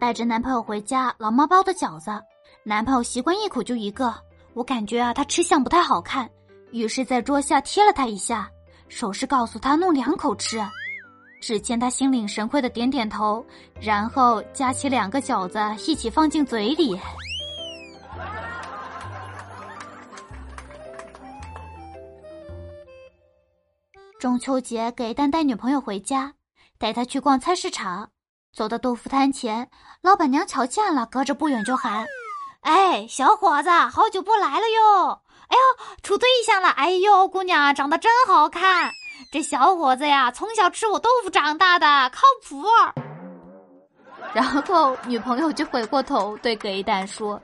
[0.00, 2.10] 带着男朋友回家，老妈包的饺子，
[2.64, 4.14] 男朋友习惯一口就一个，
[4.54, 6.28] 我感觉啊他吃相不太好看，
[6.72, 8.50] 于是，在桌下贴了他一下，
[8.88, 10.58] 手势告诉他弄两口吃。
[11.42, 13.44] 只见他心领神会的点点头，
[13.78, 16.98] 然后夹起两个饺子一起放进嘴里。
[24.18, 26.32] 中秋节给蛋带女朋友回家，
[26.78, 28.10] 带她去逛菜市场。
[28.52, 29.70] 走到豆腐摊前，
[30.02, 32.06] 老板娘瞧见了，隔着不远就喊
[32.62, 35.20] ：“哎，小伙子，好久不来了哟！
[35.48, 36.68] 哎呦，处对象了！
[36.70, 38.92] 哎呦，姑娘长得真好看。
[39.32, 42.64] 这小伙子呀，从小吃我豆腐长大的，靠谱。”
[44.34, 47.40] 然后女朋友就回过头对葛一蛋说：“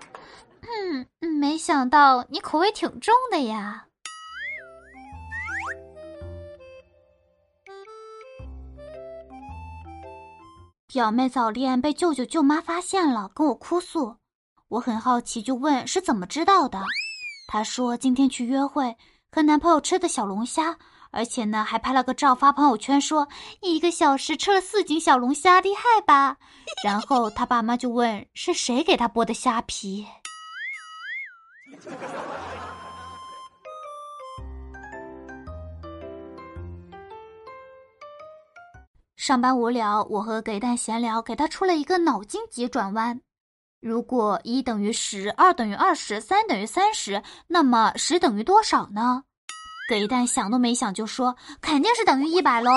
[0.62, 1.06] 嗯，
[1.40, 3.84] 没想到你口味挺重的呀。”
[10.92, 14.16] 表妹早恋被舅舅舅妈发现了，跟我哭诉。
[14.68, 16.80] 我很好奇，就问是怎么知道的。
[17.48, 18.96] 她说今天去约会，
[19.30, 20.78] 和男朋友吃的小龙虾，
[21.10, 23.28] 而且呢还拍了个照发朋友圈，说
[23.62, 26.36] 一个小时吃了四斤小龙虾，厉害吧？
[26.84, 30.06] 然后她爸妈就问是谁给她剥的虾皮。
[39.16, 43.18] 上班无聊，我和给蛋闲聊，给他出了一个脑筋急转弯：
[43.80, 49.24] 如果一等于十，二等于二十，三等于三十，那么十等于多少呢？
[49.88, 52.70] 给蛋想都没想就说：“肯定是等于一百喽。”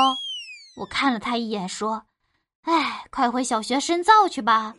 [0.80, 2.04] 我看了他一眼，说
[2.64, 4.74] ：“哎，快回小学深造去吧。”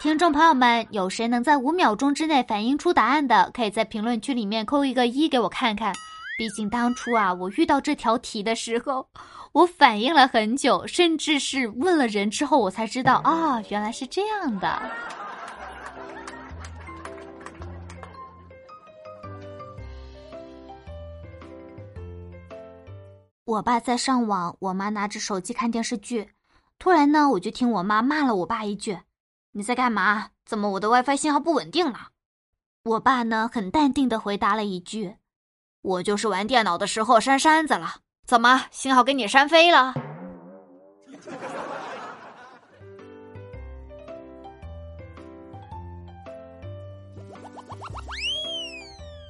[0.00, 5.94] 听众朋友们，有谁能在五秒钟之内反映出答案的，可以在评论区里面扣一个一给我看看。
[6.36, 9.08] 毕竟当初啊，我遇到这条题的时候，
[9.52, 14.90] 我反应了很久，甚至是问了人之后，我才知道啊，原来是这样的。
[23.44, 26.30] 我爸在上网，我妈拿着手机看电视剧，
[26.80, 28.98] 突然呢，我就听我妈骂了我爸一句
[29.52, 30.30] ：“你在干嘛？
[30.44, 32.08] 怎么我的 WiFi 信号不稳定了？”
[32.84, 35.16] 我爸呢，很淡定的回答了一句。
[35.84, 37.96] 我就是玩电脑的时候扇扇子了，
[38.26, 39.92] 怎么信号给你扇飞了？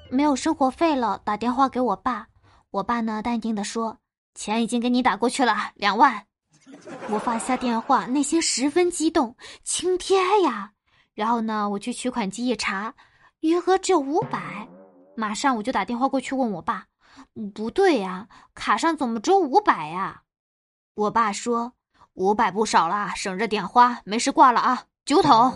[0.08, 2.28] 没有生活费了，打电话给我爸，
[2.70, 3.98] 我爸呢淡定的说
[4.36, 6.24] ：“钱已经给你打过去了，两万。”
[7.10, 9.34] 我放下电话，内心十分激动，
[9.64, 10.70] 晴天呀！
[11.14, 12.94] 然后呢，我去取款机一查，
[13.40, 14.68] 余额只有五百。
[15.16, 16.86] 马上我就打电话过去问我爸，
[17.54, 20.22] 不对呀，卡上怎么只有五百呀？
[20.94, 21.72] 我爸说
[22.14, 25.52] 五百不少了，省着点花，没事挂了啊，九头。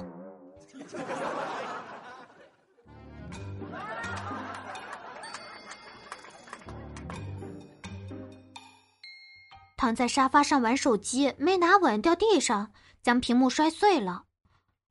[9.76, 14.24] 躺在沙发上玩手机，没拿稳掉地上，将屏幕摔碎了。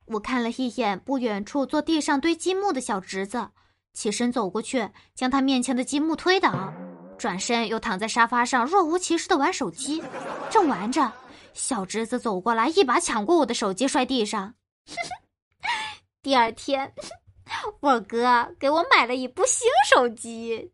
[0.06, 3.50] 我看了一眼不远处坐地上堆积木的小侄子。
[3.98, 6.72] 起身走过去，将他面前的积木推倒，
[7.18, 10.04] 转身又躺在沙发上若无其事的玩手机。
[10.52, 11.12] 正玩着，
[11.56, 14.54] 小侄子走过来，一把抢过我的手机，摔地上。
[16.22, 16.94] 第二天，
[17.82, 20.72] 我哥给我买了一部新手机。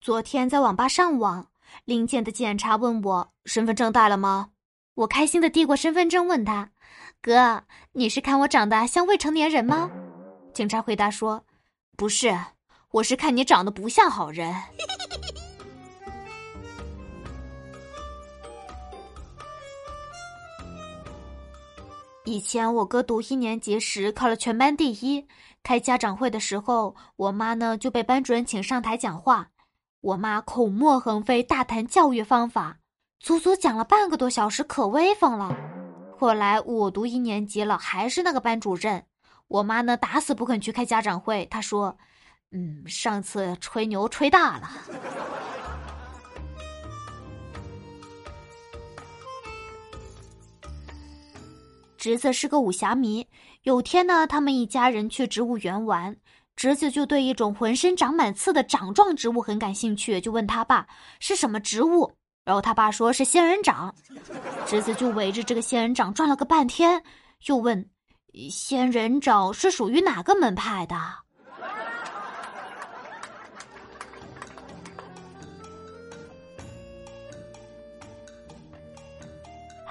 [0.00, 1.48] 昨天在网吧上网。
[1.84, 4.50] 临检的检查问我身份证带了吗？
[4.94, 6.70] 我开心的递过身份证问他
[7.20, 9.90] ：“哥，你是看我长得像未成年人吗？”
[10.54, 11.44] 警察回答说
[11.96, 12.38] ：“不是，
[12.92, 14.54] 我是看你长得不像好人。
[22.24, 25.26] ”以前我哥读一年级时考了全班第一，
[25.62, 29.50] 开家长会的时候，我妈呢就被班主任请上台讲话。
[30.04, 32.76] 我妈口沫横飞，大谈教育方法，
[33.20, 35.56] 足足讲了半个多小时，可威风了。
[36.18, 39.06] 后来我读一年级了，还是那个班主任。
[39.48, 41.46] 我妈呢，打死不肯去开家长会。
[41.46, 41.96] 她说
[42.52, 44.68] ：“嗯，上次吹牛吹大了。”
[51.96, 53.26] 侄子是个武侠迷，
[53.62, 56.14] 有天呢，他们一家人去植物园玩。
[56.56, 60.86] 侄子就对一种浑身长满刺的掌状植物很感兴趣，就问他爸
[61.20, 62.12] 是什么植物。
[62.44, 63.94] 然后他爸说是仙人掌，
[64.66, 67.02] 侄子就围着这个仙人掌转了个半天，
[67.46, 67.88] 又问
[68.50, 71.23] 仙人掌是属于哪个门派的？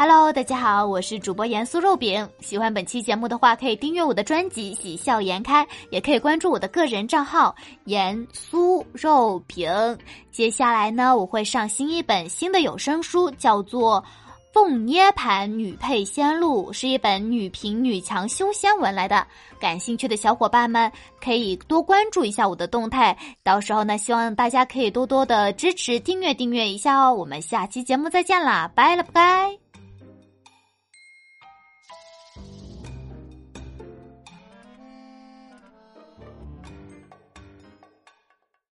[0.05, 2.27] Hello，大家好，我是主播盐酥肉饼。
[2.41, 7.55] 喜欢本期节目的话，可以订阅我的专辑《喜笑颜开》，也可以关注我的个人账号
[7.85, 9.97] 盐酥肉饼。
[10.29, 14.01] 接下来呢，我会上新一本新的有声书，叫做
[14.53, 19.25] 《凤涅盘女配仙录》，是一本女频女强修仙文来的。
[19.57, 20.91] 感兴趣的小伙伴们
[21.23, 27.13] 可以多关注一下我的动态，到时候呢，希望大家可以多多的支持、订阅、订阅一下哦。
[27.13, 29.62] 我们下期节目再见啦，拜了拜。